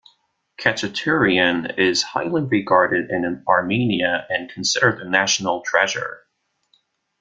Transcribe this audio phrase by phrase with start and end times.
[0.59, 6.25] Khachaturian is highly regarded in Armenia and considered a "national treasure".